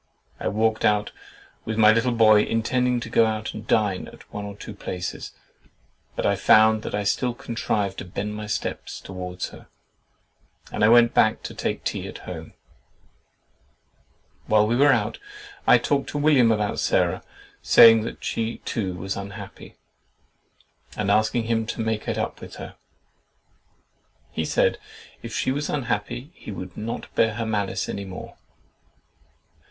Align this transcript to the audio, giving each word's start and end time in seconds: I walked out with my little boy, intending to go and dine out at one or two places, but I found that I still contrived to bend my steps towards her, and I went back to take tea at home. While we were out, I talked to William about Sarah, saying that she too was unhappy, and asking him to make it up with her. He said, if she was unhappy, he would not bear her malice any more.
I 0.39 0.47
walked 0.47 0.83
out 0.83 1.11
with 1.63 1.77
my 1.77 1.91
little 1.91 2.11
boy, 2.11 2.41
intending 2.41 2.99
to 3.01 3.07
go 3.07 3.23
and 3.27 3.67
dine 3.67 4.07
out 4.07 4.13
at 4.15 4.33
one 4.33 4.45
or 4.45 4.55
two 4.57 4.73
places, 4.73 5.31
but 6.15 6.25
I 6.25 6.35
found 6.35 6.81
that 6.81 6.95
I 6.95 7.03
still 7.03 7.35
contrived 7.35 7.99
to 7.99 8.05
bend 8.05 8.33
my 8.33 8.47
steps 8.47 8.99
towards 8.99 9.49
her, 9.49 9.67
and 10.71 10.83
I 10.83 10.89
went 10.89 11.13
back 11.13 11.43
to 11.43 11.53
take 11.53 11.83
tea 11.83 12.07
at 12.07 12.17
home. 12.25 12.53
While 14.47 14.65
we 14.65 14.75
were 14.75 14.91
out, 14.91 15.19
I 15.67 15.77
talked 15.77 16.09
to 16.09 16.17
William 16.17 16.51
about 16.51 16.79
Sarah, 16.79 17.21
saying 17.61 18.01
that 18.01 18.23
she 18.23 18.57
too 18.65 18.95
was 18.95 19.15
unhappy, 19.15 19.75
and 20.97 21.11
asking 21.11 21.43
him 21.43 21.67
to 21.67 21.79
make 21.79 22.07
it 22.07 22.17
up 22.17 22.41
with 22.41 22.55
her. 22.55 22.75
He 24.31 24.45
said, 24.45 24.79
if 25.21 25.31
she 25.31 25.51
was 25.51 25.69
unhappy, 25.69 26.31
he 26.33 26.51
would 26.51 26.75
not 26.75 27.13
bear 27.13 27.35
her 27.35 27.45
malice 27.45 27.87
any 27.87 28.05
more. 28.05 28.35